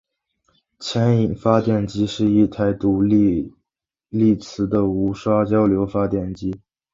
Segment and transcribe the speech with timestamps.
[0.79, 3.53] 牵引发电机是一台独立
[4.09, 6.59] 励磁的无刷交流发电机。